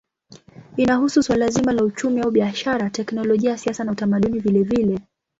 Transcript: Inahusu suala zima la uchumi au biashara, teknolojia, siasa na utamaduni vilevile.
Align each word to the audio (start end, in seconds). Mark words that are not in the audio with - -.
Inahusu 0.77 1.23
suala 1.23 1.49
zima 1.49 1.73
la 1.73 1.83
uchumi 1.83 2.21
au 2.21 2.31
biashara, 2.31 2.89
teknolojia, 2.89 3.57
siasa 3.57 3.83
na 3.83 3.91
utamaduni 3.91 4.39
vilevile. 4.39 4.99